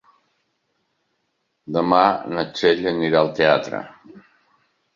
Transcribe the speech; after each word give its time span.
Demà 1.77 2.01
na 2.33 2.47
Txell 2.55 2.83
anirà 2.95 3.23
al 3.25 3.33
teatre. 3.43 3.87